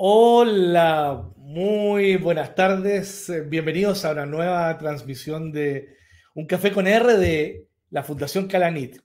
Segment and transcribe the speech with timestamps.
[0.00, 3.32] Hola, muy buenas tardes.
[3.48, 5.96] Bienvenidos a una nueva transmisión de
[6.34, 9.00] Un Café con R de la Fundación Calanit.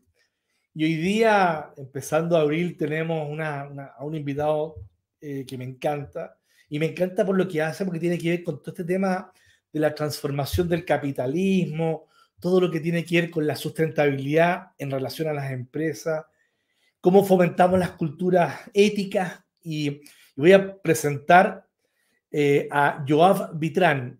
[0.75, 4.75] Y hoy día, empezando abril, tenemos a un invitado
[5.19, 6.37] eh, que me encanta.
[6.69, 9.33] Y me encanta por lo que hace, porque tiene que ver con todo este tema
[9.71, 12.05] de la transformación del capitalismo,
[12.39, 16.23] todo lo que tiene que ver con la sustentabilidad en relación a las empresas,
[17.01, 20.01] cómo fomentamos las culturas éticas y
[20.35, 21.67] voy a presentar
[22.31, 24.19] eh, a Joab Vitrán.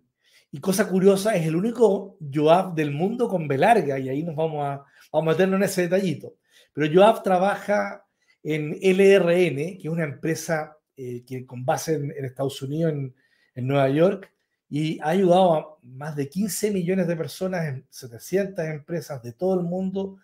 [0.52, 4.36] Y cosa curiosa, es el único Joab del mundo con B larga, y ahí nos
[4.36, 6.36] vamos a, vamos meternos en ese detallito.
[6.74, 8.06] Pero Joab trabaja
[8.44, 13.16] en LRN, que es una empresa eh, que con base en, Estados Unidos, en,
[13.56, 14.32] en, Nueva York,
[14.70, 19.60] y ha ayudado a más de 15 millones de personas en 700 empresas de todo
[19.60, 20.18] el mundo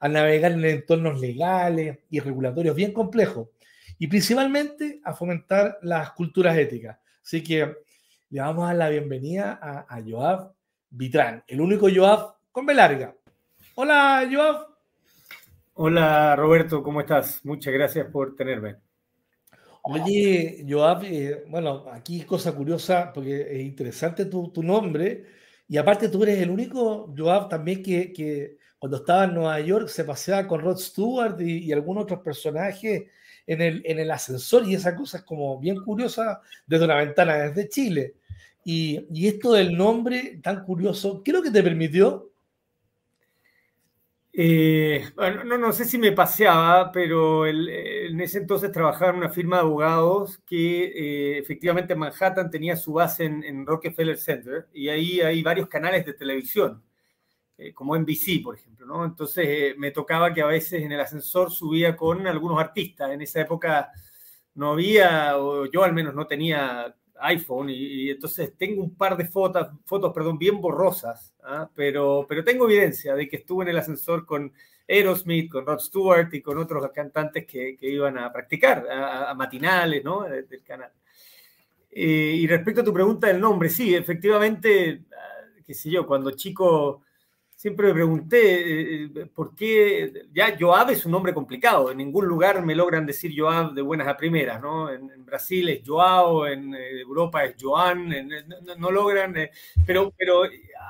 [0.00, 3.48] a navegar en entornos legales y regulatorios bien complejos
[3.98, 6.98] y principalmente a fomentar las culturas éticas.
[7.22, 7.74] Así que
[8.30, 10.52] le vamos a dar la bienvenida a, Joab
[10.90, 13.14] Vitrán, el único Joab con B larga.
[13.76, 14.66] Hola, Joab.
[15.74, 17.44] Hola, Roberto, ¿cómo estás?
[17.44, 18.76] Muchas gracias por tenerme.
[19.82, 25.26] Oye, Joab, eh, bueno, aquí cosa curiosa, porque es interesante tu, nombre,
[25.68, 29.88] y aparte tú eres el único Joab también que, que, cuando estaba en Nueva York
[29.88, 33.04] se paseaba con Rod Stewart y, y algunos otros personajes
[33.46, 37.34] en el, en el ascensor y esa cosa es como bien curiosa desde una ventana
[37.34, 38.16] desde Chile.
[38.62, 42.30] Y, y esto del nombre tan curioso, ¿qué es lo que te permitió?
[44.34, 49.56] Eh, no, no, sé si me paseaba, pero en ese entonces trabajaba en una firma
[49.56, 55.22] de abogados que eh, efectivamente en Manhattan tenía su base en, Rockefeller Center y ahí
[55.22, 56.82] hay varios canales de televisión.
[57.56, 59.04] Eh, como NBC, por ejemplo, ¿no?
[59.04, 63.12] Entonces eh, me tocaba que a veces en el ascensor subía con algunos artistas.
[63.12, 63.92] En esa época
[64.54, 69.26] no había, o yo al menos no tenía iPhone, y, entonces tengo un par de
[69.26, 71.70] fotos, fotos perdón, bien borrosas, ¿ah?
[71.74, 74.52] pero, pero tengo evidencia de que estuve en el ascensor con
[74.88, 80.02] Aerosmith, con Rod Stewart y con otros cantantes que, que iban a practicar, a, matinales,
[80.04, 80.22] ¿no?
[80.24, 80.90] Del canal.
[81.90, 86.32] Eh, y respecto a tu pregunta del nombre, sí, efectivamente, ah, qué sé yo, cuando
[86.32, 87.02] chico
[87.64, 92.26] siempre me pregunté eh, eh, por qué, ya Joab es un nombre complicado, en ningún
[92.26, 94.90] lugar me logran decir Joab de buenas a primeras, ¿no?
[94.90, 98.12] En, Brasil es Joao, en eh, Europa es Joan,
[98.76, 99.34] no, logran,
[99.86, 100.42] pero, pero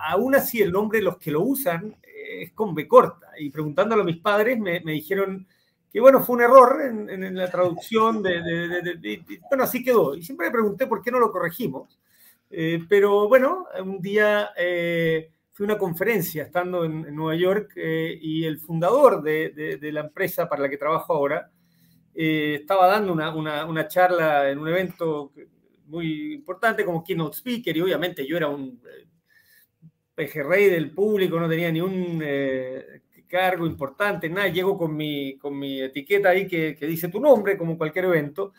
[0.09, 4.03] aún así el nombre de los que lo usan es con B corta, y preguntándolo
[4.03, 5.47] a mis padres me, dijeron
[5.93, 10.89] que bueno, fue un error en, la traducción, bueno, así quedó, y siempre me pregunté
[10.89, 11.97] por qué no lo corregimos,
[12.89, 14.51] pero bueno, un día
[15.55, 20.49] fui a una conferencia estando en, Nueva York eh, y el fundador de, la empresa
[20.49, 21.49] para la que trabajo ahora
[22.13, 25.33] eh, estaba dando una, charla en un evento
[25.87, 29.07] muy importante como keynote speaker y obviamente yo era un eh,
[30.13, 32.23] pejerrey del público, no tenía ni un
[33.29, 37.57] cargo importante, nada, llego con mi, con mi etiqueta ahí que, que dice tu nombre
[37.57, 38.53] como cualquier evento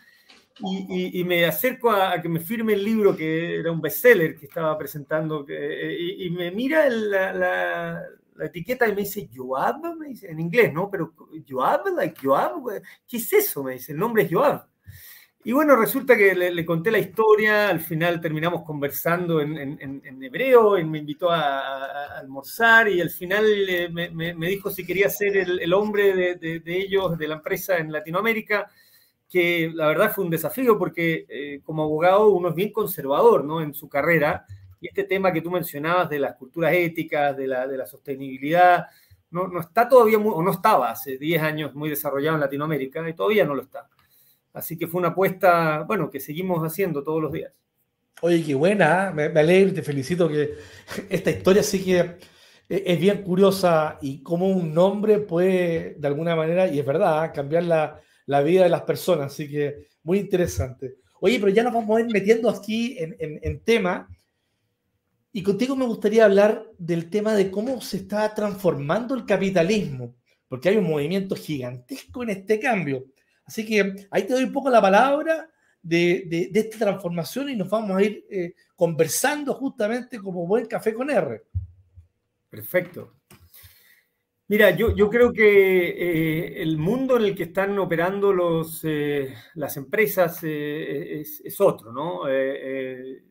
[0.60, 4.78] y, me acerco a, que me firme el libro que era un bestseller que estaba
[4.78, 10.72] presentando y, me mira la, la, etiqueta y me dice Joab, me dice, en inglés,
[10.74, 10.90] ¿no?
[10.90, 11.14] Pero
[11.48, 13.64] Joab, like Joab, ¿qué es eso?
[13.64, 14.66] Me dice, el nombre es Joab.
[15.44, 20.24] Y bueno, resulta que le, conté la historia, al final terminamos conversando en, en, en
[20.24, 25.08] hebreo, y me invitó a, almorzar y al final eh, me, me, dijo si quería
[25.10, 28.72] ser el, el hombre de, de, de ellos, de la empresa en Latinoamérica
[29.36, 33.60] que la verdad fue un desafío porque eh, como abogado uno es bien conservador ¿no?
[33.60, 34.46] en su carrera
[34.80, 38.86] y este tema que tú mencionabas de las culturas éticas, de la, de la sostenibilidad,
[39.32, 43.14] no, no, está todavía, o no estaba hace 10 años muy desarrollado en Latinoamérica y
[43.14, 43.90] todavía no lo está.
[44.54, 47.52] Así que fue una apuesta, bueno, que seguimos haciendo todos los días.
[48.22, 49.14] Oye, qué buena, ¿eh?
[49.14, 50.54] me, me alegro y te felicito que
[51.10, 52.18] esta historia sí que eh,
[52.70, 57.64] es bien curiosa y cómo un nombre puede, de alguna manera, y es verdad, cambiar
[57.64, 59.34] la, la vida de las personas.
[59.34, 60.96] Así que muy interesante.
[61.20, 64.08] Oye, pero ya nos vamos a ir metiendo aquí en, en, tema.
[65.32, 70.16] Y contigo me gustaría hablar del tema de cómo se está transformando el capitalismo,
[70.48, 73.06] porque hay un movimiento gigantesco en este cambio.
[73.46, 75.50] Así que ahí te doy un poco la palabra
[75.82, 80.94] de, de, esta transformación y nos vamos a ir eh, conversando justamente como buen café
[80.94, 81.44] con R.
[82.50, 83.14] Perfecto.
[84.48, 89.34] Mira, yo, yo creo que eh, el mundo en el que están operando los, eh,
[89.56, 92.28] las empresas eh, es, otro, ¿no?
[92.28, 93.24] El,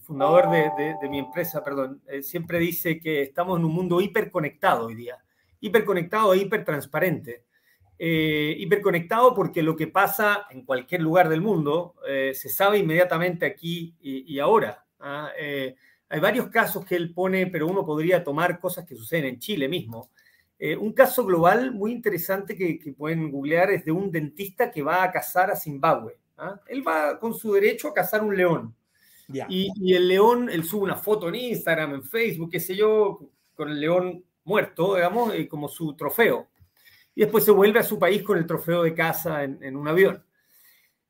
[0.00, 4.94] fundador de, de, mi empresa, perdón, siempre dice que estamos en un mundo hiperconectado hoy
[4.94, 5.16] día,
[5.60, 7.44] hiperconectado e hipertransparente.
[7.98, 13.46] eh, hiperconectado porque lo que pasa en cualquier lugar del mundo eh, se sabe inmediatamente
[13.46, 14.84] aquí y, ahora.
[15.00, 15.30] ¿ah?
[15.38, 15.76] Eh,
[16.08, 19.68] hay varios casos que él pone, pero uno podría tomar cosas que suceden en Chile
[19.68, 20.10] mismo.
[20.80, 25.10] Un caso global muy interesante que, pueden googlear es de un dentista que va a
[25.10, 26.18] cazar a Zimbabue.
[26.38, 26.60] ¿ah?
[26.66, 28.74] Él va con su derecho a cazar un león.
[29.48, 33.20] Y, y, el león, él sube una foto en Instagram, en Facebook, qué sé yo,
[33.54, 36.48] con el león muerto, digamos, como su trofeo
[37.14, 40.24] y después se vuelve a su país con el trofeo de casa en, un avión.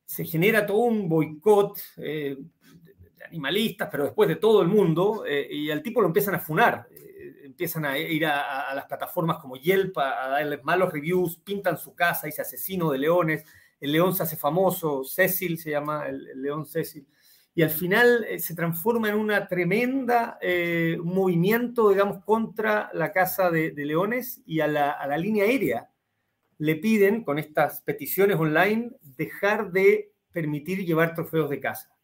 [0.05, 2.37] Se genera todo un boicot eh,
[3.17, 6.39] de animalistas, pero después de todo el mundo, eh, y al tipo lo empiezan a
[6.39, 6.87] funar.
[7.45, 11.95] Eh, empiezan a ir a, las plataformas como Yelp a, darle malos reviews, pintan su
[11.95, 13.43] casa, dice asesino de leones,
[13.79, 17.07] el león se hace famoso, Cecil se llama el, león Cecil
[17.53, 20.37] y al final se transforma en una tremenda
[21.01, 25.89] movimiento, digamos, contra la caza de, leones y a la, a la, línea aérea
[26.57, 31.94] le piden con estas peticiones online dejar de permitir llevar trofeos de casa.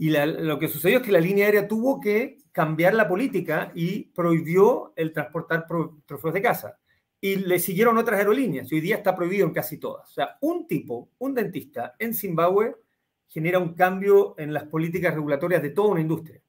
[0.00, 4.04] Y lo que sucedió es que la línea aérea tuvo que cambiar la política y
[4.12, 5.66] prohibió el transportar
[6.06, 6.78] trofeos de casa.
[7.20, 8.70] Y le siguieron otras aerolíneas.
[8.70, 10.08] Y hoy día está prohibido en casi todas.
[10.08, 12.76] O sea, un tipo, un dentista en Zimbabue
[13.26, 16.40] genera un cambio en las políticas regulatorias de toda una industria.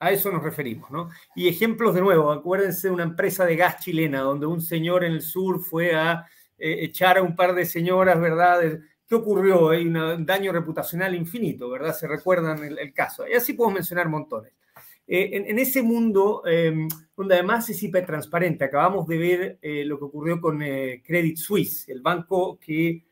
[0.00, 1.10] A eso nos referimos, ¿no?
[1.34, 5.12] Y ejemplos de nuevo, acuérdense de una empresa de gas chilena donde un señor en
[5.12, 6.26] el sur fue a
[6.56, 8.80] eh, echar a un par de señoras, ¿verdad?
[9.08, 9.70] ¿Qué ocurrió?
[9.70, 11.94] Hay un daño reputacional infinito, ¿verdad?
[11.94, 13.26] Se recuerdan el, caso.
[13.26, 14.52] Y así podemos mencionar montones.
[15.06, 20.06] Eh, en, ese mundo, em, donde además es hipertransparente, acabamos de ver eh, lo que
[20.06, 23.04] ocurrió con Credit Suisse, el banco que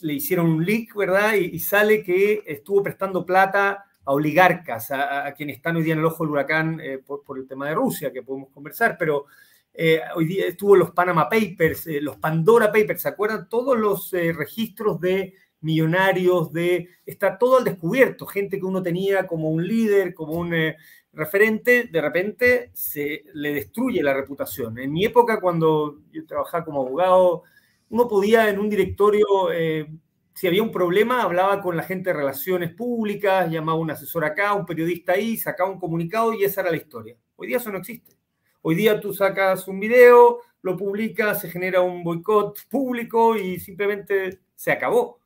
[0.00, 1.34] le hicieron un leak, ¿verdad?
[1.34, 6.06] Y, sale que estuvo prestando plata a oligarcas, a, quienes están hoy día en el
[6.06, 9.26] ojo del huracán por, por, el tema de Rusia, que podemos conversar, pero
[9.72, 13.48] eh, hoy día estuvo los Panama Papers, eh, los Pandora Papers, ¿se acuerdan?
[13.48, 19.26] Todos los eh, registros de millonarios, de está todo al descubierto, gente que uno tenía
[19.26, 20.54] como un líder, como un
[21.12, 24.78] referente, de repente se le destruye la reputación.
[24.78, 27.42] En mi época, cuando yo trabajaba como abogado,
[27.90, 29.26] uno podía en un directorio,
[30.32, 34.24] si había un problema, hablaba con la gente de relaciones públicas, llamaba a un asesor
[34.24, 37.16] acá, un periodista ahí, sacaba un comunicado y esa era la historia.
[37.36, 38.19] Hoy día eso no existe.
[38.62, 44.40] Hoy día tú sacas un video, lo publicas, se genera un boicot público y simplemente
[44.54, 45.20] se acabó.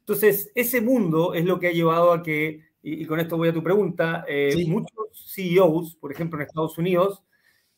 [0.00, 3.52] Entonces, ese mundo es lo que ha llevado a que, y, con esto voy a
[3.52, 7.22] tu pregunta, eh, muchos CEOs, por ejemplo en Estados Unidos,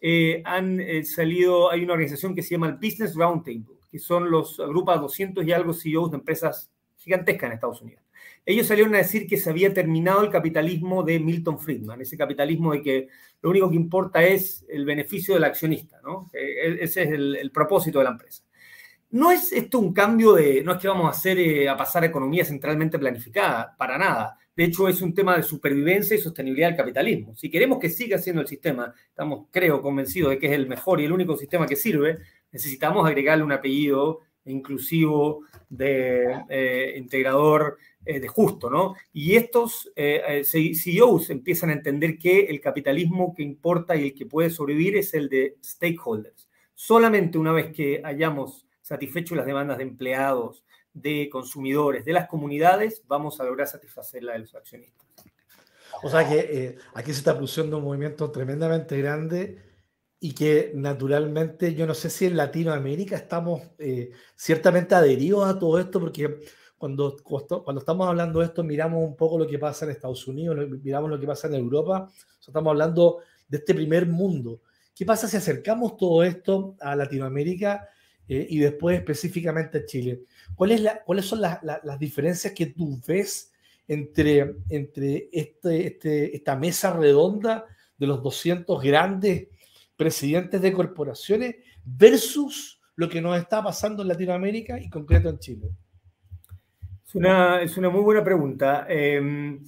[0.00, 4.30] eh, han eh, salido, hay una organización que se llama el Business Roundtable, que son
[4.30, 8.01] los, agrupa 200 y algo CEOs de empresas gigantescas en Estados Unidos
[8.44, 12.72] ellos salieron a decir que se había terminado el capitalismo de Milton Friedman, ese capitalismo
[12.72, 13.08] de que
[13.40, 16.30] lo único que importa es el beneficio del accionista, ¿no?
[16.32, 18.44] E, ese es el, propósito de la empresa.
[19.10, 22.06] No es esto un cambio de, no es que vamos hacer eh, a pasar a
[22.06, 24.38] economía centralmente planificada, para nada.
[24.56, 27.34] De hecho, es un tema de supervivencia y sostenibilidad del capitalismo.
[27.36, 31.00] Si queremos que siga siendo el sistema, estamos, creo, convencidos de que es el mejor
[31.00, 32.18] y el único sistema que sirve,
[32.50, 38.94] necesitamos agregarle un apellido inclusivo, de eh, integrador, eh, de justo, ¿no?
[39.12, 44.26] Y estos eh, CEOs empiezan a entender que el capitalismo que importa y el que
[44.26, 46.48] puede sobrevivir es el de stakeholders.
[46.74, 53.02] Solamente una vez que hayamos satisfecho las demandas de empleados, de consumidores, de las comunidades,
[53.06, 55.06] vamos a lograr satisfacer la de los accionistas.
[56.02, 59.71] O sea que aquí se está produciendo un movimiento tremendamente grande
[60.24, 65.80] y que naturalmente yo no sé si en Latinoamérica estamos eh, ciertamente adheridos a todo
[65.80, 66.38] esto, porque
[66.78, 70.56] cuando, cuando estamos hablando de esto miramos un poco lo que pasa en Estados Unidos,
[70.80, 72.08] miramos lo que pasa en Europa,
[72.40, 74.60] estamos hablando de este primer mundo.
[74.94, 77.88] ¿Qué pasa si acercamos todo esto a Latinoamérica
[78.28, 80.22] eh, y después específicamente a Chile?
[80.54, 83.50] ¿Cuál la, ¿Cuáles son las, las diferencias que tú ves
[83.88, 87.66] entre, entre este, este, esta mesa redonda
[87.98, 89.48] de los 200 grandes
[90.02, 91.54] presidentes de corporaciones
[91.84, 95.70] versus lo que nos está pasando en Latinoamérica y concreto en Chile?
[97.06, 98.84] Es una, es una muy buena pregunta.
[98.88, 99.64] Em,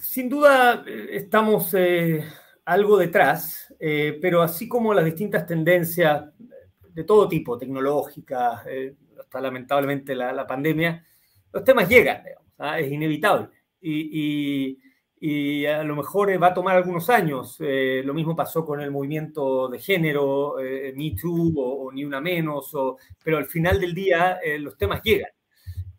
[0.00, 2.24] sin duda eh, estamos eh,
[2.64, 6.24] algo detrás, eh, pero así como las distintas tendencias
[6.94, 8.62] de todo tipo, tecnológicas,
[9.20, 11.04] hasta lamentablemente la, pandemia,
[11.52, 12.22] los temas llegan,
[12.56, 12.80] ¿ah?
[12.80, 13.48] es inevitable.
[13.82, 14.78] y
[15.66, 17.56] a lo mejor eh, va a tomar algunos años.
[17.60, 22.20] Eh, lo mismo pasó con el movimiento de género, eh, Me Too o, Ni Una
[22.20, 22.72] Menos,
[23.22, 25.30] pero al final del día los temas llegan.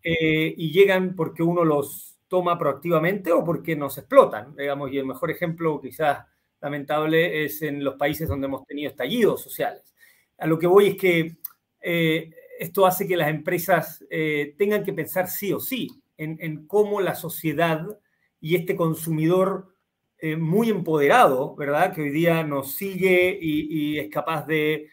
[0.03, 5.31] y llegan porque uno los toma proactivamente o porque nos explotan, digamos, y el mejor
[5.31, 6.25] ejemplo quizás
[6.61, 9.95] lamentable es en los países donde hemos tenido estallidos sociales.
[10.37, 11.37] A lo que voy es que
[12.59, 17.13] esto hace que las empresas eh, tengan que pensar sí o sí en, cómo la
[17.13, 17.85] sociedad
[18.47, 19.75] y este consumidor
[20.19, 21.93] eh, muy empoderado, ¿verdad?
[21.93, 24.89] Que hoy día nos sigue y, es capaz de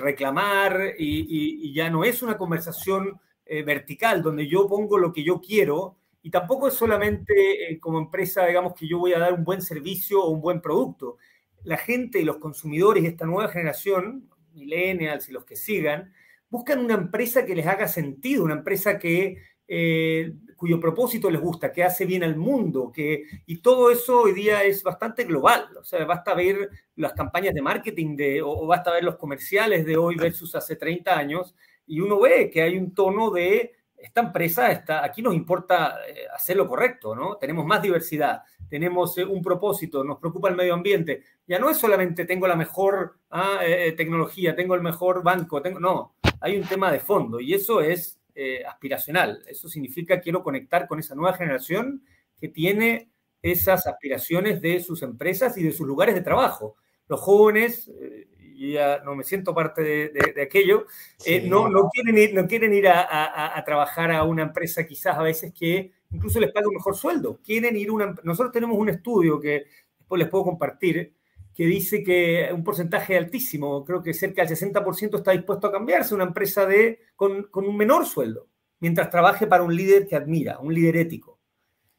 [0.00, 5.98] reclamar y, ya no es una conversación vertical donde yo pongo lo que yo quiero
[6.22, 10.24] y tampoco es solamente como empresa, digamos, que yo voy a dar un buen servicio
[10.24, 11.18] o un buen producto.
[11.62, 16.12] La gente y los consumidores de esta nueva generación, millennials y los que sigan,
[16.48, 21.72] buscan una empresa que les haga sentido, una empresa que, eh, cuyo propósito les gusta,
[21.72, 25.68] que hace bien al mundo, que, y todo eso hoy día es bastante global.
[25.78, 29.96] O sea, basta ver las campañas de marketing de, o, basta ver los comerciales de
[29.96, 31.54] hoy versus hace 30 años,
[31.86, 36.26] y uno ve que hay un tono de esta empresa está, aquí nos importa eh,
[36.32, 37.36] hacer lo correcto, ¿no?
[37.36, 41.22] Tenemos más diversidad, tenemos eh, un propósito, nos preocupa el medio ambiente.
[41.46, 43.60] Ya no es solamente tengo la mejor ah,
[43.96, 48.20] tecnología, tengo el mejor banco, tengo, no, hay un tema de fondo y eso es
[48.38, 49.42] eh, aspiracional.
[49.48, 52.02] Eso significa quiero conectar con esa nueva generación
[52.38, 56.76] que tiene esas aspiraciones de sus empresas y de sus lugares de trabajo.
[57.08, 60.86] Los jóvenes, eh, ya no me siento parte de, aquello,
[61.24, 65.22] eh, no, no, quieren ir, no quieren ir a, trabajar a una empresa quizás a
[65.22, 67.40] veces que incluso les pague un mejor sueldo.
[67.42, 68.14] Quieren ir una...
[68.22, 69.64] Nosotros tenemos un estudio que
[69.98, 71.14] después les puedo compartir,
[71.56, 76.14] que dice que un porcentaje altísimo, creo que cerca del 60% está dispuesto a cambiarse
[76.14, 78.46] una empresa de, con, un menor sueldo,
[78.78, 81.40] mientras trabaje para un líder que admira, un líder ético.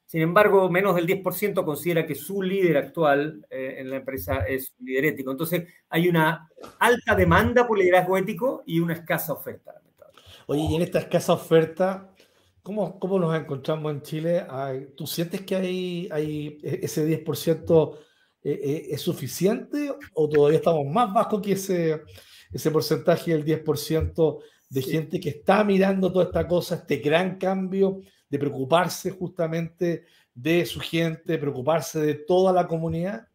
[0.05, 4.75] Sin embargo, menos del 10% considera que su líder actual eh, en la empresa es
[4.79, 5.31] un líder ético.
[5.31, 6.47] Entonces, hay una
[6.79, 9.73] alta demanda por liderazgo ético y una escasa oferta.
[10.45, 12.13] Oye, y en esta escasa oferta,
[12.61, 14.45] ¿cómo, cómo nos encontramos en Chile?
[14.95, 17.97] ¿Tú sientes que hay, hay ese 10%
[18.43, 22.01] eh, eh, ¿es suficiente o todavía estamos más bajo que ese,
[22.51, 24.39] ese porcentaje del 10%
[24.69, 30.65] de gente que está mirando toda esta cosa, este gran cambio de preocuparse justamente de
[30.65, 33.27] su gente, preocuparse de toda la comunidad?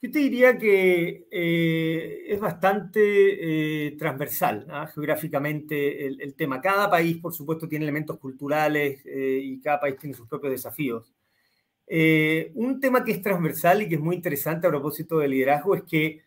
[0.00, 4.86] Yo te diría que eh, es bastante transversal ¿ah?
[4.86, 6.60] geográficamente el, tema.
[6.60, 11.12] Cada país, por supuesto, tiene elementos culturales y cada país tiene sus propios desafíos.
[11.90, 15.74] Eh, un tema que es transversal y que es muy interesante a propósito de liderazgo
[15.74, 16.22] es que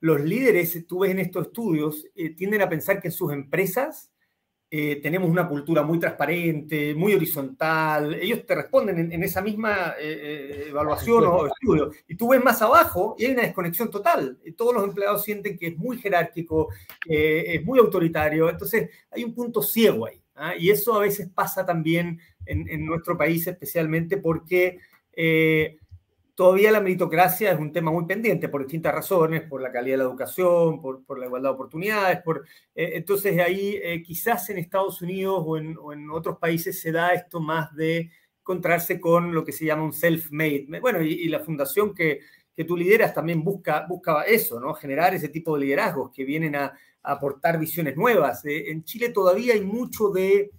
[0.00, 4.12] los líderes, tú ves en estos estudios, eh, tienden a pensar que en sus empresas
[4.70, 8.14] eh, tenemos una cultura muy transparente, muy horizontal.
[8.14, 11.92] Ellos te responden en, esa misma evaluación o estudio.
[12.06, 14.38] Y tú ves más abajo y hay una desconexión total.
[14.56, 16.68] todos los empleados sienten que es muy jerárquico,
[17.06, 18.50] es muy autoritario.
[18.50, 20.20] Entonces hay un punto ciego ahí.
[20.34, 20.54] ¿ah?
[20.58, 24.78] Y eso a veces pasa también en, en nuestro país especialmente porque
[25.16, 25.78] eh,
[26.34, 29.98] todavía la meritocracia es un tema muy pendiente por distintas razones, por la calidad de
[29.98, 32.22] la educación, por, la igualdad de oportunidades.
[32.22, 32.44] Por,
[32.74, 37.40] eh, entonces ahí eh, quizás en Estados Unidos o en, otros países se da esto
[37.40, 40.80] más de encontrarse con lo que se llama un self-made.
[40.80, 42.20] Bueno, y, la fundación que,
[42.54, 43.86] que, tú lideras también busca,
[44.26, 44.74] eso, ¿no?
[44.74, 46.72] Generar ese tipo de liderazgos que vienen a,
[47.08, 48.44] aportar visiones nuevas.
[48.44, 50.50] en Chile todavía hay mucho de...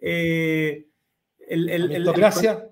[0.00, 0.84] el,
[1.48, 2.70] el, meritocracia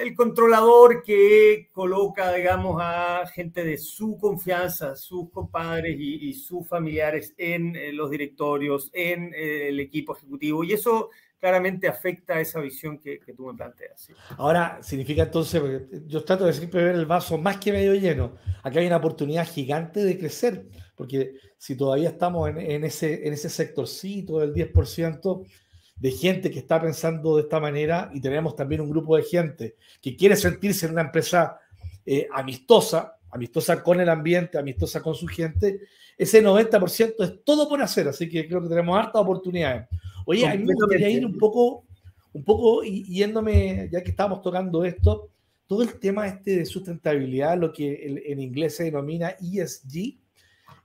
[0.00, 7.34] el controlador que coloca, digamos, a gente de su confianza, sus compadres y, sus familiares
[7.36, 10.64] en eh, los directorios, en eh, el equipo ejecutivo.
[10.64, 14.08] Y eso claramente afecta a esa visión que, tú me planteas.
[14.36, 15.60] Ahora, significa entonces,
[16.06, 18.36] yo trato de siempre ver el vaso más que medio lleno.
[18.62, 23.32] Acá hay una oportunidad gigante de crecer, porque si todavía estamos en, en ese, en
[23.32, 25.44] ese sectorcito del 10%,
[25.96, 29.76] de gente que está pensando de esta manera y tenemos también un grupo de gente
[30.00, 31.58] que quiere sentirse en una empresa
[32.04, 35.80] eh, amistosa, amistosa con el ambiente, amistosa con su gente,
[36.18, 39.88] ese 90% es todo por hacer, así que creo que tenemos hartas oportunidades.
[40.26, 41.84] Oye, a mí me gustaría ir un poco,
[42.32, 45.30] un poco yéndome, ya que estamos tocando esto,
[45.66, 50.18] todo el tema este de sustentabilidad, lo que en inglés se denomina ESG,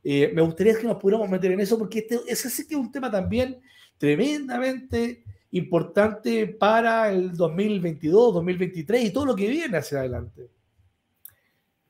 [0.03, 2.79] eh, me gustaría que nos pudiéramos meter en eso, porque este, ese sí que es
[2.79, 3.59] un tema también
[3.97, 10.49] tremendamente importante para el 2022, 2023 y todo lo que viene hacia adelante.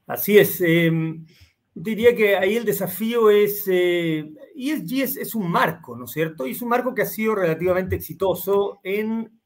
[0.05, 0.61] Así es.
[0.61, 1.25] Em,
[1.73, 6.47] diría que ahí el desafío es, eh, ESG es, es, un marco, ¿no es cierto?
[6.47, 9.37] Y es un marco que ha sido relativamente exitoso en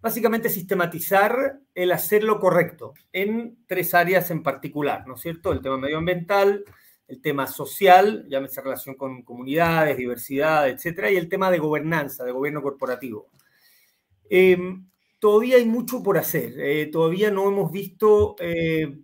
[0.00, 5.52] básicamente sistematizar el hacer lo correcto en tres áreas en particular, ¿no es cierto?
[5.52, 6.64] El tema medioambiental,
[7.10, 12.30] el tema social, llámese relación con comunidades, diversidad, etcétera, y el tema de gobernanza, de
[12.30, 13.26] gobierno corporativo.
[14.30, 14.86] Em,
[15.18, 16.54] todavía hay mucho por hacer.
[16.56, 18.96] Eh, todavía no hemos visto, eh,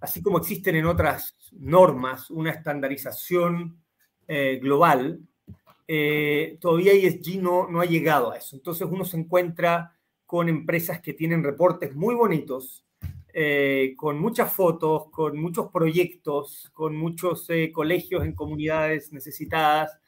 [0.00, 3.80] así como existen en otras normas, una estandarización
[4.26, 5.20] eh, global.
[6.60, 8.56] todavía ESG no, no ha llegado a eso.
[8.56, 9.94] Entonces uno se encuentra
[10.26, 12.84] con empresas que tienen reportes muy bonitos,
[13.32, 19.98] eh, con muchas fotos, con muchos proyectos, con muchos eh, colegios en comunidades necesitadas,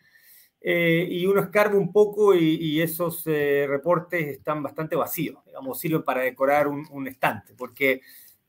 [0.67, 6.69] y uno escarba un poco y, esos reportes están bastante vacíos, digamos, sirven para decorar
[6.69, 8.01] un, estante, porque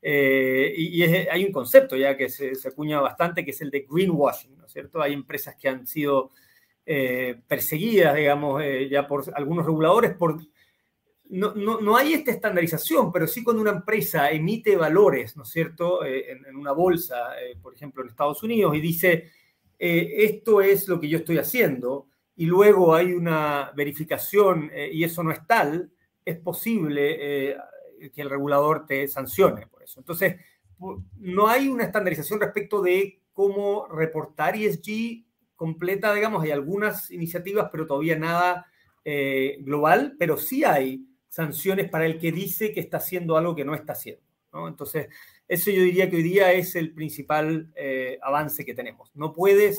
[0.01, 4.57] y, hay un concepto ya que se, se, acuña bastante, que es el de greenwashing,
[4.57, 5.01] ¿no es cierto?
[5.01, 6.31] Hay empresas que han sido
[6.87, 10.13] eh, perseguidas, digamos, eh, ya por algunos reguladores.
[10.13, 10.39] Por,
[11.29, 15.49] no, no, no, hay esta estandarización, pero sí cuando una empresa emite valores, ¿no es
[15.49, 17.15] cierto?, eh, en, una bolsa,
[17.61, 19.31] por ejemplo, en Estados Unidos, y dice,
[19.77, 25.31] esto es lo que yo estoy haciendo, y luego hay una verificación y eso no
[25.31, 25.91] es tal,
[26.23, 27.57] es posible
[28.13, 29.99] que el regulador te sancione por eso.
[29.99, 30.35] Entonces,
[31.17, 37.87] no hay una estandarización respecto de cómo reportar ESG completa, digamos, hay algunas iniciativas, pero
[37.87, 38.67] todavía nada
[39.03, 41.05] eh, global, pero sí hay
[41.35, 44.23] sanciones para el que dice que está haciendo algo que no está haciendo.
[44.53, 44.69] ¿no?
[44.69, 45.09] Entonces,
[45.49, 49.11] eso yo diría que hoy día es el principal eh, avance que tenemos.
[49.15, 49.75] No puedes...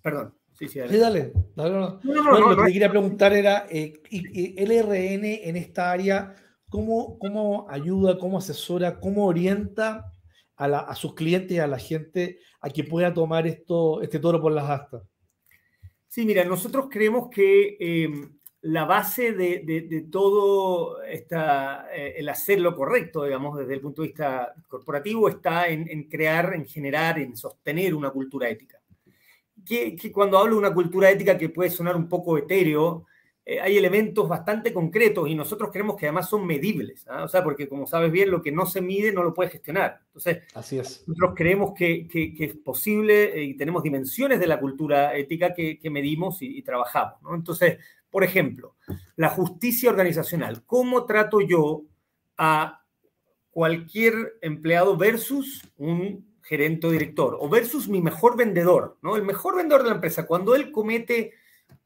[0.00, 0.34] Perdón.
[0.52, 1.32] Sí, sí, dale.
[1.56, 4.00] No, no, lo que quería preguntar era, eh,
[4.56, 6.34] ¿LRN en esta área
[6.68, 10.14] cómo, cómo ayuda, cómo asesora, cómo orienta
[10.56, 14.52] a, sus clientes y a la gente a que pueda tomar esto, este toro por
[14.52, 15.02] las astas?
[16.06, 22.74] Sí, mira, nosotros creemos que em, la base de, todo esta, eh, el hacer lo
[22.74, 27.94] correcto, digamos, desde el punto de vista corporativo, está en, crear, en generar, en sostener
[27.94, 28.80] una cultura ética.
[29.64, 33.06] Que, que, cuando hablo de una cultura ética que puede sonar un poco etéreo,
[33.50, 37.24] eh, hay elementos bastante concretos y nosotros creemos que además son medibles, ¿ah?
[37.24, 40.00] o sea, porque como sabes bien, lo que no se mide no lo puedes gestionar.
[40.08, 41.02] Entonces, Así es.
[41.06, 45.80] nosotros creemos que, que, es posible eh, y tenemos dimensiones de la cultura ética que,
[45.90, 47.22] medimos y, trabajamos.
[47.22, 47.34] ¿no?
[47.34, 47.78] Entonces,
[48.10, 48.76] por ejemplo,
[49.16, 50.64] la justicia organizacional.
[50.64, 51.82] ¿Cómo trato yo
[52.36, 52.84] a
[53.50, 59.16] cualquier empleado versus un gerente o director o versus mi mejor vendedor, ¿no?
[59.16, 61.32] El mejor vendedor de la empresa, cuando él comete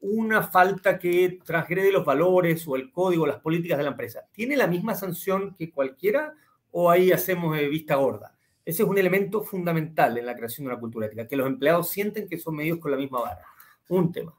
[0.00, 4.56] una falta que transgrede los valores o el código, las políticas de la empresa, ¿tiene
[4.56, 6.34] la misma sanción que cualquiera
[6.70, 8.36] o ahí hacemos vista gorda?
[8.64, 11.88] Ese es un elemento fundamental en la creación de una cultura ética, que los empleados
[11.88, 13.44] sienten que son medidos con la misma vara.
[13.88, 14.34] Un tema.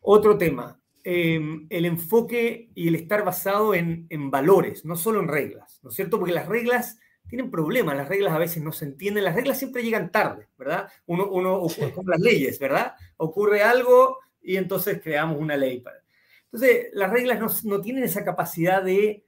[0.00, 5.80] Otro tema, em, el enfoque y el estar basado en, valores, no solo en reglas,
[5.82, 6.18] ¿no es cierto?
[6.18, 9.82] Porque las reglas tienen problemas, las reglas a veces no se entienden, las reglas siempre
[9.82, 10.88] llegan tarde, ¿verdad?
[11.06, 12.94] Uno, uno como las leyes, ¿verdad?
[13.16, 15.80] Ocurre algo, y entonces creamos una ley.
[15.80, 16.02] Para...
[16.44, 19.24] Entonces, las reglas no, tienen esa capacidad de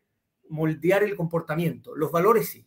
[0.48, 1.94] moldear el comportamiento.
[1.94, 2.66] Los valores sí.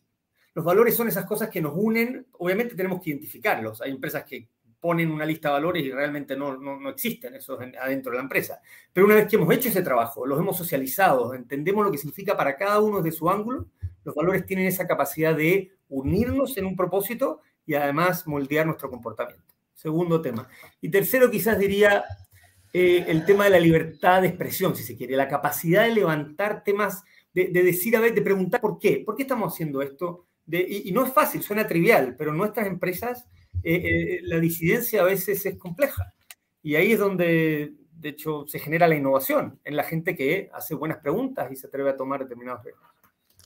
[0.54, 2.26] Los valores son esas cosas que nos unen.
[2.32, 3.80] Obviamente tenemos que identificarlos.
[3.80, 4.48] Hay empresas que
[4.80, 8.60] ponen una lista de valores y realmente no, no, existen esos adentro de la empresa.
[8.92, 12.36] Pero una vez que hemos hecho ese trabajo, los hemos socializado, entendemos lo que significa
[12.36, 13.66] para cada uno de su ángulo,
[14.04, 19.54] los valores tienen esa capacidad de unirnos en un propósito y además moldear nuestro comportamiento.
[19.74, 20.48] Segundo tema.
[20.80, 22.04] Y tercero, quizás diría
[22.72, 26.64] eh, el tema de la libertad de expresión, si se quiere, la capacidad de levantar
[26.64, 30.26] temas, de, decir, a ver, de preguntar por qué, por qué estamos haciendo esto.
[30.50, 33.26] y, no es fácil, suena trivial, pero en nuestras empresas
[33.62, 36.14] eh, eh, la disidencia a veces es compleja.
[36.62, 40.74] Y ahí es donde, de hecho, se genera la innovación, en la gente que hace
[40.74, 42.88] buenas preguntas y se atreve a tomar determinados riesgos.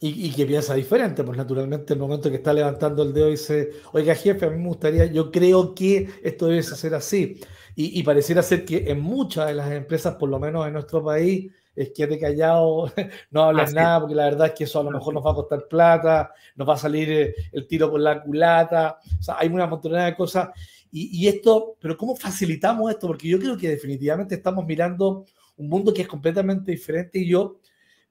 [0.01, 3.71] Y, y, que piensa diferente, pues naturalmente el momento que está levantando el dedo dice,
[3.93, 7.39] oiga jefe, a mí me gustaría, yo creo que esto debe ser así.
[7.75, 11.51] Y, pareciera ser que en muchas de las empresas, por lo menos en nuestro país,
[11.75, 12.93] es que te callado,
[13.31, 15.35] no hablas nada, porque la verdad es que eso a lo mejor nos va a
[15.35, 19.49] costar plata, nos va a salir eh, el tiro por la culata, o sea, hay
[19.49, 20.51] una montonera de cosas.
[20.95, 23.07] Y, esto, pero ¿cómo facilitamos esto?
[23.07, 25.25] Porque yo creo que definitivamente estamos mirando
[25.57, 27.61] un mundo que es completamente diferente y yo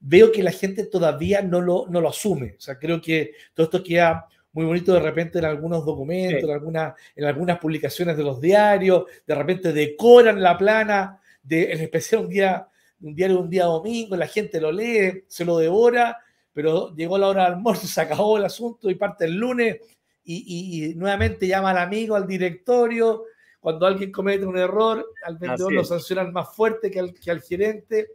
[0.00, 2.56] veo que la gente todavía no lo, no lo asume.
[2.58, 6.50] O sea, creo que todo esto queda muy bonito de repente en algunos documentos, en,
[6.50, 12.22] algunas, en algunas publicaciones de los diarios, de repente decoran la plana, de, en especial
[12.22, 12.68] un día,
[13.02, 16.18] un diario un día domingo, la gente lo lee, se lo devora,
[16.52, 19.78] pero llegó la hora del almuerzo, se acabó el asunto y parte el lunes
[20.24, 23.24] y, nuevamente llama al amigo, al directorio,
[23.60, 27.40] cuando alguien comete un error, al vendedor lo sancionan más fuerte que al, que al
[27.40, 28.08] gerente.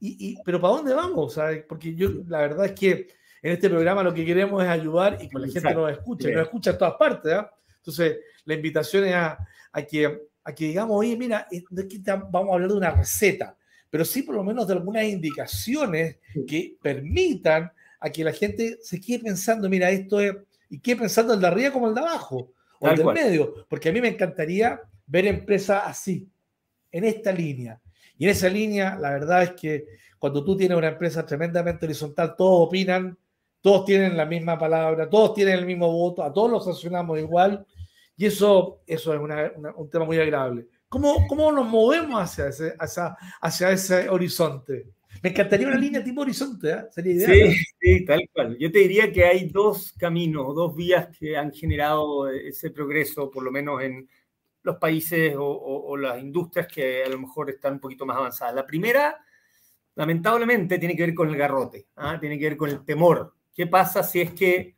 [0.00, 1.38] Y, pero ¿para dónde vamos?
[1.68, 3.08] Porque yo, la verdad es que
[3.42, 6.42] en este programa lo que queremos es ayudar y que la gente nos escuche, nos
[6.42, 7.32] escucha en todas partes.
[7.32, 7.50] ¿ah?
[7.76, 9.38] Entonces, la invitación es a,
[9.88, 11.62] que, a que digamos, oye, mira, eh,
[12.30, 13.56] vamos a hablar de una receta,
[13.96, 19.00] pero sí por lo menos de algunas indicaciones que permitan a que la gente se
[19.00, 20.36] quede pensando, mira, esto es,
[20.68, 23.88] y quede pensando el de arriba como el de abajo, o el del medio, porque
[23.88, 26.28] a mí me encantaría ver empresas así,
[26.92, 27.80] en esta línea.
[28.18, 29.86] Y en esa línea, la verdad es que
[30.18, 33.16] cuando tú tienes una empresa tremendamente horizontal, todos opinan,
[33.62, 37.64] todos tienen la misma palabra, todos tienen el mismo voto, a todos los sancionamos igual,
[38.14, 39.20] y eso, eso es
[39.74, 40.66] un tema muy agradable.
[40.88, 44.92] ¿Cómo, ¿Cómo, nos movemos hacia ese, hacia, hacia ese horizonte?
[45.22, 46.84] Me encantaría una línea tipo horizonte, ¿eh?
[46.90, 47.50] sería ideal.
[47.50, 48.56] Sí, sí, tal cual.
[48.58, 53.42] Yo te diría que hay dos caminos, dos vías que han generado ese progreso, por
[53.42, 54.08] lo menos en
[54.62, 58.54] los países o, las industrias que a lo mejor están un poquito más avanzadas.
[58.54, 59.16] La primera,
[59.94, 62.18] lamentablemente, tiene que ver con el garrote, ¿ah?
[62.20, 63.32] tiene que ver con el temor.
[63.54, 64.76] ¿Qué pasa si es que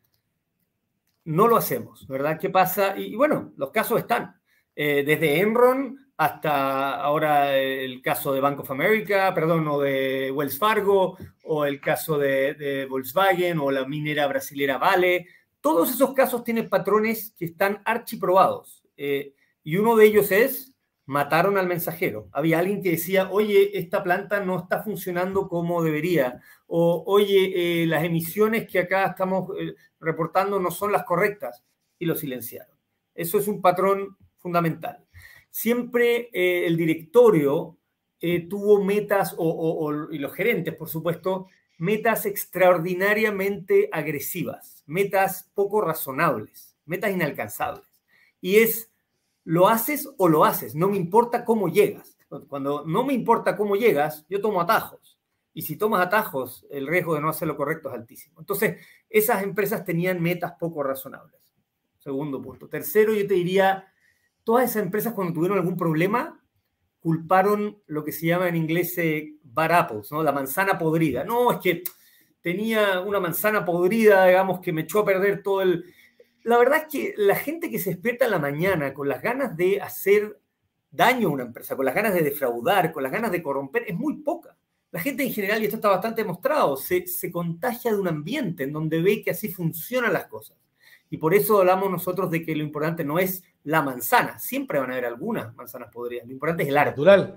[1.25, 2.07] no lo hacemos?
[2.07, 2.39] ¿Verdad?
[2.39, 2.97] ¿Qué pasa?
[2.99, 4.38] Y, bueno, los casos están.
[4.81, 10.57] Eh, desde Enron hasta ahora el caso de Bank of America, perdón, o de Wells
[10.57, 15.27] Fargo, o el caso de, Volkswagen, o la minera brasilera Vale.
[15.61, 18.85] Todos esos casos tienen patrones que están archiprobados.
[18.97, 20.73] Eh, y uno de ellos es,
[21.07, 22.29] mataron al mensajero.
[22.31, 26.41] Había alguien que decía, oye, esta planta no está funcionando como debería.
[26.69, 31.65] O, oye, eh, las emisiones que acá estamos eh, reportando no son las correctas.
[31.99, 32.77] Y lo silenciaron.
[33.13, 35.05] Eso es un patrón fundamental
[35.51, 37.79] siempre eh, el directorio
[38.21, 39.37] eh, tuvo metas,
[40.11, 41.47] y los gerentes, por supuesto,
[41.79, 47.89] metas extraordinariamente agresivas, metas poco razonables, metas inalcanzables.
[48.41, 48.91] Y es,
[49.45, 52.17] lo haces o lo haces, no me importa cómo llegas.
[52.49, 55.19] Cuando no me importa cómo llegas, yo tomo atajos.
[55.55, 58.39] Y si tomas atajos, el riesgo de no hacer lo correcto es altísimo.
[58.39, 61.41] Entonces, esas empresas tenían metas poco razonables.
[61.99, 62.69] Segundo punto.
[62.69, 63.93] Tercero, yo te diría,
[64.49, 66.43] todas esas empresas cuando tuvieron algún problema
[67.01, 70.23] culparon lo que se llama en inglés eh, bad apples, ¿no?
[70.23, 71.23] La manzana podrida.
[71.23, 71.83] No, es que
[72.41, 75.85] tenía una manzana podrida, digamos, que me echó a perder todo el...
[76.45, 79.55] La verdad es que la gente que se despierta en la mañana con las ganas
[79.55, 80.41] de hacer
[80.91, 83.99] daño a una empresa, con las ganas de defraudar, con las ganas de corromper, es
[83.99, 84.57] muy poca.
[84.93, 88.63] La gente en general, y esto está bastante demostrado, se, se contagia de un ambiente
[88.63, 90.57] en donde ve que así funcionan las cosas.
[91.11, 94.91] Y por eso hablamos nosotros de que lo importante no es la manzana, siempre van
[94.91, 97.35] a haber algunas manzanas podridas, lo importante es el árbol.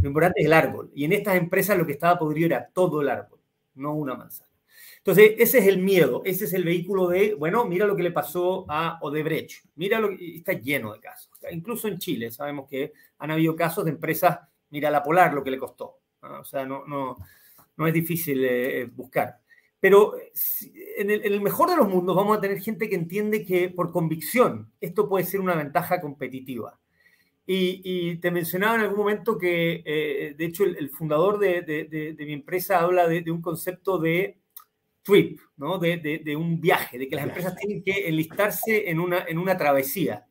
[0.00, 0.90] Lo importante es el árbol.
[0.94, 3.40] Y en estas empresas lo que estaba podrido era todo el árbol,
[3.74, 4.50] no una manzana.
[4.98, 8.10] Entonces, ese es el miedo, ese es el vehículo de, bueno, mira lo que le
[8.10, 11.30] pasó a Odebrecht, mira lo que está lleno de casos.
[11.50, 14.38] Incluso en Chile sabemos que han habido casos de empresas,
[14.70, 15.98] mira la Polar lo que le costó.
[16.22, 17.18] O sea, no, no,
[17.76, 19.40] no es difícil eh, buscar.
[19.84, 20.14] Pero
[20.96, 24.72] en el, mejor de los mundos vamos a tener gente que entiende que por convicción
[24.80, 26.80] esto puede ser una ventaja competitiva.
[27.46, 32.80] Y, te mencionaba en algún momento que, eh, de hecho, el, fundador de, mi empresa
[32.80, 34.38] habla de, un concepto de
[35.02, 35.78] trip, ¿no?
[35.78, 40.24] de, un viaje, de que las empresas tienen que enlistarse en una, en una travesía.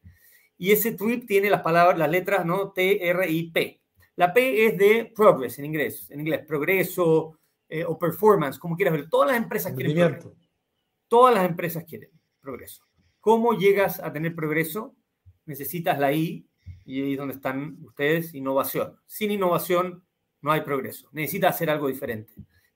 [0.58, 2.72] Y ese trip tiene las palabras, las letras, ¿no?
[2.72, 3.82] T, R, I, P.
[4.16, 7.38] La P es de progress en inglés, en inglés, progreso,
[7.76, 9.10] eh, o performance, como quieras ver.
[9.10, 10.36] Todas las empresas quieren progreso.
[11.08, 12.86] Todas las empresas quieren progreso.
[13.20, 14.96] ¿Cómo llegas a tener progreso?
[15.48, 16.48] Necesitas la I,
[16.86, 19.00] y ahí es donde están ustedes, innovación.
[19.08, 20.04] Sin innovación
[20.42, 21.10] no hay progreso.
[21.14, 22.32] Necesitas hacer algo diferente.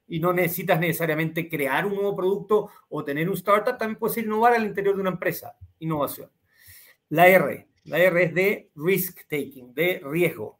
[0.08, 4.56] Y no necesitas necesariamente crear un nuevo producto o tener un startup, también puedes innovar
[4.56, 5.56] al interior de una empresa.
[5.78, 6.32] Innovación.
[7.10, 10.60] La R, la R es de risk taking, de riesgo.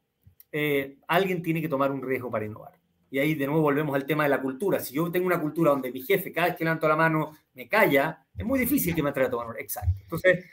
[0.52, 2.77] Eh, alguien tiene que tomar un riesgo para innovar.
[3.10, 4.80] Y ahí de nuevo volvemos al tema de la cultura.
[4.80, 7.68] Si yo tengo una cultura donde mi jefe cada vez que levanto la mano me
[7.68, 10.00] calla, es muy difícil que me atreva a tomar Exacto.
[10.02, 10.46] Entonces,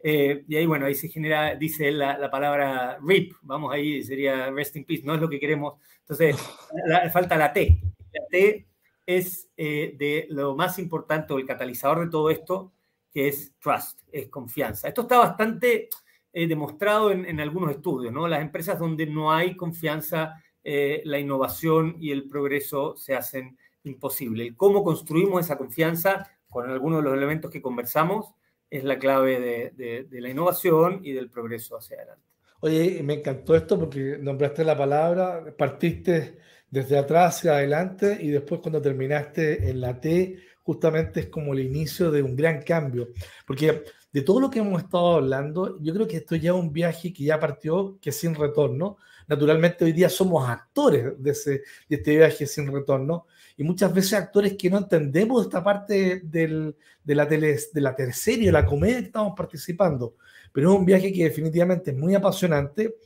[0.00, 4.76] eh, y ahí bueno, ahí se genera, dice la, palabra RIP, vamos ahí, sería rest
[4.76, 5.74] in peace, no es lo que queremos.
[6.00, 6.36] Entonces,
[7.12, 7.80] falta la T.
[8.12, 8.66] La T
[9.04, 12.72] es eh, de lo más importante, o el catalizador de todo esto,
[13.12, 14.88] que es trust, es confianza.
[14.88, 15.88] Esto está bastante
[16.32, 18.28] eh, demostrado en, en, algunos estudios, ¿no?
[18.28, 24.54] Las empresas donde no hay confianza eh, la innovación y el progreso se hacen imposible.
[24.56, 28.34] cómo construimos esa confianza con algunos de los elementos que conversamos
[28.70, 32.24] es la clave de, la innovación y del progreso hacia adelante.
[32.60, 36.38] Oye, me encantó esto porque nombraste la palabra, partiste
[36.70, 41.60] desde atrás hacia adelante y después cuando terminaste en la T, justamente es como el
[41.60, 43.08] inicio de un gran cambio.
[43.46, 46.72] Porque de todo lo que hemos estado hablando, yo creo que esto ya es un
[46.72, 52.46] viaje que ya partió, que sin retorno, naturalmente hoy día somos actores de, este viaje
[52.46, 57.80] sin retorno y muchas veces actores que no entendemos esta parte de, la tele, de
[57.80, 60.16] la de la comedia que estamos participando.
[60.52, 62.96] Pero es un viaje que definitivamente es muy apasionante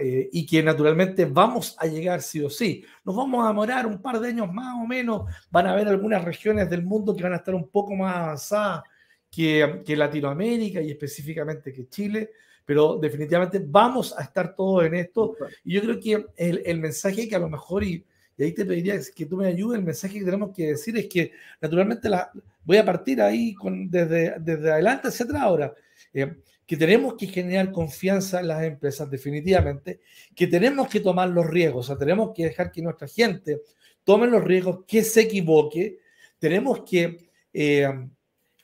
[0.00, 2.84] eh, y que naturalmente vamos a llegar sí o sí.
[3.04, 5.22] Nos vamos a demorar un par de años más o menos.
[5.50, 8.82] Van a haber algunas regiones del mundo que van a estar un poco más avanzadas
[9.30, 12.30] que Latinoamérica y específicamente que Chile
[12.64, 15.36] pero definitivamente vamos a estar todos en esto.
[15.64, 18.04] Y yo creo que el, el mensaje que a lo mejor, y,
[18.36, 21.06] y, ahí te pediría que tú me ayudes, el mensaje que tenemos que decir es
[21.06, 22.30] que naturalmente la,
[22.64, 25.74] voy a partir ahí con, desde, desde adelante hacia atrás ahora.
[26.12, 26.34] Eh,
[26.70, 29.98] que tenemos que generar confianza en las empresas definitivamente,
[30.36, 33.62] que tenemos que tomar los riesgos, o sea, tenemos que dejar que nuestra gente
[34.04, 35.98] tome los riesgos, que se equivoque,
[36.38, 37.88] tenemos que eh,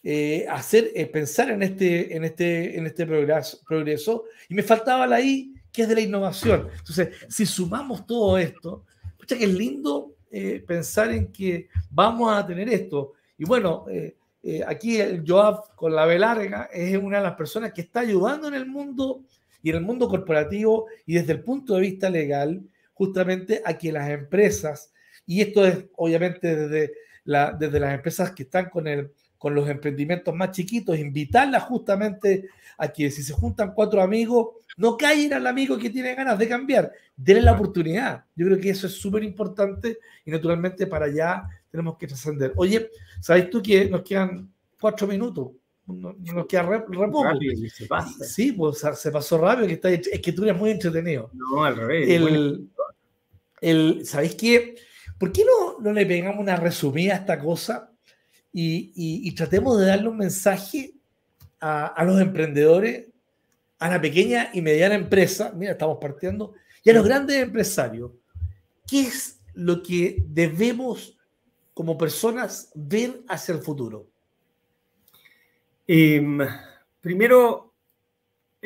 [0.08, 5.04] eh, hacer, eh, pensar en este, en este, en este progreso, progreso, y me faltaba
[5.06, 6.68] la I, que es de la innovación.
[6.78, 8.84] Entonces, si sumamos todo esto,
[9.18, 10.12] pucha que es lindo
[10.66, 13.14] pensar en que vamos a tener esto.
[13.38, 13.86] Y bueno,
[14.48, 18.00] eh, aquí el Joab con la B larga es una de las personas que está
[18.00, 19.24] ayudando en el mundo
[19.60, 22.62] y en el mundo corporativo y desde el punto de vista legal,
[22.94, 24.92] justamente a que las empresas,
[25.26, 29.68] y esto es obviamente desde, la, desde las empresas que están con, el, con los
[29.68, 35.46] emprendimientos más chiquitos, invitarlas justamente a que si se juntan cuatro amigos, no caigan al
[35.46, 38.24] amigo que tiene ganas de cambiar, denle la oportunidad.
[38.34, 42.52] Yo creo que eso es súper importante y naturalmente para allá tenemos que trascender.
[42.56, 45.52] Oye, ¿sabes tú que nos quedan cuatro minutos?
[45.86, 47.24] No, nos queda re, poco.
[48.20, 51.30] Sí, pues se pasó rápido, que está, es que tú eres muy entretenido.
[51.32, 52.08] No, al revés.
[52.08, 52.68] El,
[53.60, 54.74] el, ¿Sabéis qué?
[55.16, 57.92] ¿Por qué no, no le pegamos una resumida a esta cosa
[58.58, 60.94] y, tratemos de darle un mensaje
[61.60, 63.08] a, a, los emprendedores,
[63.78, 68.12] a la pequeña y mediana empresa, mira, estamos partiendo, y a los grandes empresarios?
[68.86, 71.18] ¿Qué es lo que debemos
[71.74, 74.06] como personas ver hacia el futuro?
[75.86, 76.38] Em,
[77.00, 77.74] primero,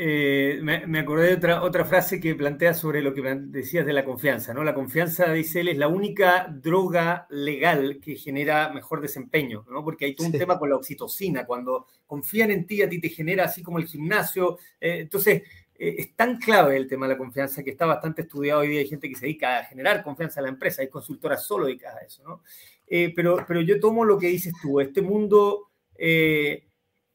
[0.02, 4.02] eh, me, acordé de otra, otra frase que plantea sobre lo que decías de la
[4.02, 4.54] confianza.
[4.54, 4.64] ¿no?
[4.64, 9.84] La confianza, dice él, es la única droga legal que genera mejor desempeño, ¿no?
[9.84, 11.44] porque hay todo un tema con la oxitocina.
[11.44, 14.56] Cuando confían en ti, a ti te genera así como el gimnasio.
[14.80, 15.42] Eh, entonces,
[15.78, 18.80] eh, es tan clave el tema de la confianza que está bastante estudiado hoy día.
[18.80, 21.98] Hay gente que se dedica a generar confianza en la empresa, hay consultoras solo dedicadas
[21.98, 22.22] a eso.
[22.24, 22.42] ¿no?
[22.88, 25.70] Pero, pero yo tomo lo que dices tú, este mundo
[26.02, 26.69] eh,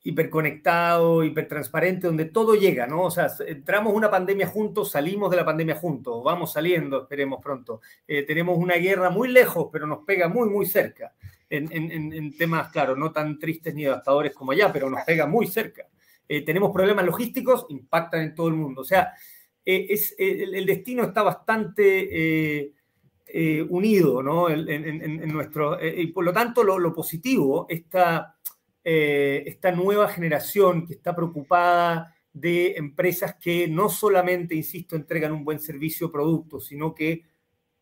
[0.05, 3.03] hiperconectado, hipertransparente, donde todo llega, ¿no?
[3.03, 7.81] O sea, entramos una pandemia juntos, salimos de la pandemia juntos, vamos saliendo, esperemos pronto.
[8.07, 11.13] Eh, tenemos una guerra muy lejos, pero nos pega muy, muy cerca.
[11.49, 15.87] En, temas, claro, no tan tristes ni devastadores como allá, pero nos pega muy cerca.
[16.27, 18.81] tenemos problemas logísticos, impactan en todo el mundo.
[18.81, 19.13] O sea,
[19.63, 22.73] es, el, destino está bastante
[23.27, 24.49] eh, unido ¿no?
[24.49, 25.79] en, nuestro...
[25.79, 28.34] Eh, y por lo tanto, lo, positivo, esta,
[28.85, 35.43] eh, esta nueva generación que está preocupada de empresas que no solamente, insisto, entregan un
[35.43, 37.25] buen servicio o producto, sino que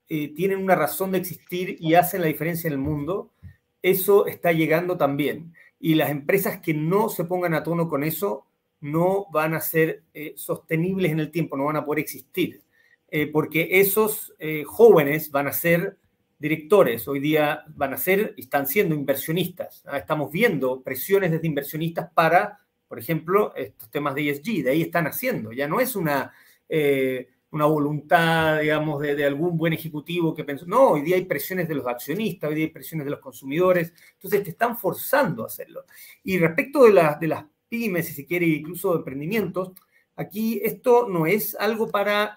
[0.07, 3.33] tienen una razón de existir y hacen la diferencia en el mundo,
[3.81, 5.53] eso está llegando también.
[5.79, 8.45] Y las empresas que no se pongan a tono con eso
[8.79, 10.03] no van a ser
[10.35, 12.63] sostenibles en el tiempo, no van a poder existir.
[13.15, 15.99] Eh, porque esos eh, jóvenes van a ser
[16.43, 19.81] directores, hoy día van a ser están siendo inversionistas.
[19.93, 25.07] Estamos viendo presiones desde inversionistas para, por ejemplo, estos temas de ESG, de ahí están
[25.07, 25.53] haciendo.
[25.53, 26.33] Ya no es una,
[26.67, 31.69] eh, una voluntad, digamos, de, algún buen ejecutivo que pensó, no, hoy día hay presiones
[31.69, 35.45] de los accionistas, hoy día hay presiones de los consumidores, entonces te están forzando a
[35.45, 35.85] hacerlo.
[36.25, 39.71] Y respecto de, de las pymes, si se quiere, incluso de emprendimientos,
[40.17, 42.35] aquí esto no es algo para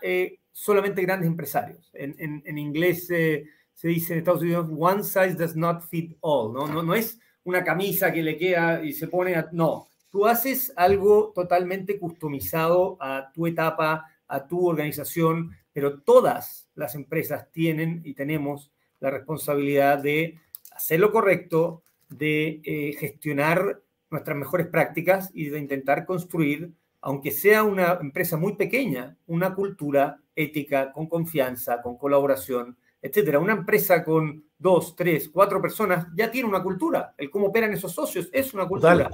[0.52, 1.90] solamente grandes empresarios.
[1.92, 6.66] En inglés eh, se dice en Estados Unidos, one size does not fit all, ¿no?
[6.66, 9.50] No, no es una camisa que le queda y se pone a...
[9.52, 16.94] No, tú haces algo totalmente customizado a tu etapa, a tu organización, pero todas las
[16.94, 20.40] empresas tienen y tenemos la responsabilidad de
[20.72, 27.62] hacer lo correcto, de eh, gestionar nuestras mejores prácticas y de intentar construir, aunque sea
[27.62, 33.38] una empresa muy pequeña, una cultura ética, con confianza, con colaboración, etcétera.
[33.38, 37.14] Una empresa con dos, tres, cuatro personas ya tiene una cultura.
[37.16, 39.08] El cómo operan esos socios es una cultura.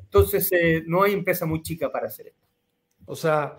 [0.00, 2.46] Entonces, eh, no hay empresa muy chica para hacer esto.
[3.04, 3.58] O sea,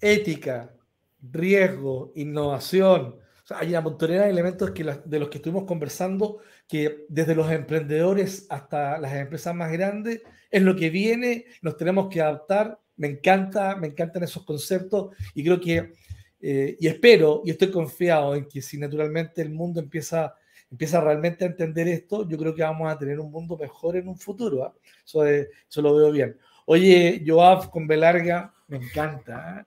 [0.00, 0.72] ética,
[1.20, 3.16] riesgo, innovación.
[3.50, 8.46] hay una montonera de elementos que de los que estuvimos conversando que desde los emprendedores
[8.50, 12.78] hasta las empresas más grandes es lo que viene, nos tenemos que adaptar.
[12.96, 15.92] Me encanta, me encantan esos conceptos y creo que
[16.40, 20.34] eh, y espero y estoy confiado en que si naturalmente el mundo empieza,
[20.70, 24.08] empieza realmente a entender esto, yo creo que vamos a tener un mundo mejor en
[24.08, 24.64] un futuro.
[24.64, 24.74] ¿ah?
[25.04, 26.36] Eso, eso, lo veo bien.
[26.66, 29.60] Oye, Joab con Belarga, me encanta.
[29.60, 29.64] ¿eh?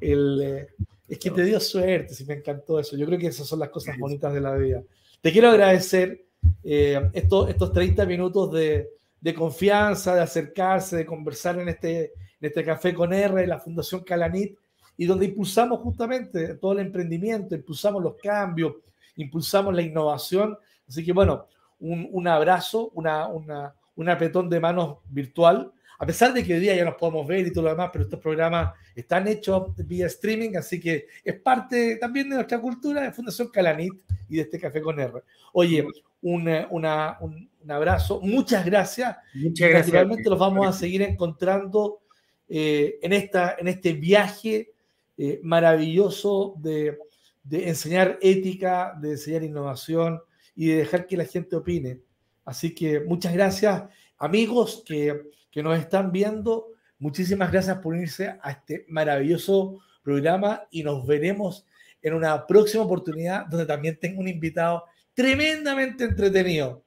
[0.00, 0.66] El, eh,
[1.08, 2.96] es que te dio suerte, sí me encantó eso.
[2.96, 4.82] Yo creo que esas son las cosas bonitas de la vida.
[5.20, 6.24] Te quiero agradecer
[6.62, 8.88] estos, estos 30 minutos de,
[9.24, 14.04] de confianza, de acercarse, de conversar en este, en este café con R, la Fundación
[14.04, 14.58] Calanit,
[14.96, 18.74] y donde impulsamos justamente todo el emprendimiento, impulsamos los cambios,
[19.16, 20.56] impulsamos la innovación.
[20.88, 21.46] Así que bueno,
[21.80, 26.60] un, un abrazo, una, una, un apretón de manos virtual, a pesar de que hoy
[26.60, 30.06] día ya nos podemos ver y todo lo demás, pero estos programas están hechos vía
[30.06, 33.94] streaming, así que es parte también de nuestra cultura de Fundación Calanit
[34.28, 35.22] y de este Café con R.
[35.52, 35.86] Oye,
[36.22, 39.16] un, una, un, un abrazo, muchas gracias.
[39.34, 39.94] Muchas gracias.
[39.94, 42.00] Naturalmente los vamos a seguir encontrando
[42.48, 44.73] eh, en, esta, en este viaje
[45.16, 46.98] eh, maravilloso de,
[47.42, 50.20] de, enseñar ética, de enseñar innovación
[50.56, 52.00] y de dejar que la gente opine.
[52.44, 53.84] Así que muchas gracias,
[54.18, 56.68] amigos que, que nos están viendo.
[56.98, 61.64] Muchísimas gracias por unirse a este maravilloso programa y nos veremos
[62.02, 66.84] en una próxima oportunidad donde también tengo un invitado tremendamente entretenido.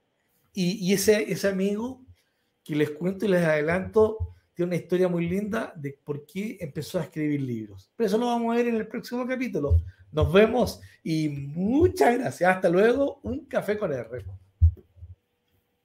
[0.53, 2.03] Y, y ese, ese amigo
[2.63, 6.98] que les cuento y les adelanto tiene una historia muy linda de por qué empezó
[6.98, 7.91] a escribir libros.
[7.96, 9.84] Pero eso lo vamos a ver en el próximo capítulo.
[10.12, 12.56] Nos vemos y muchas gracias.
[12.56, 13.20] Hasta luego.
[13.22, 14.26] Un café con R.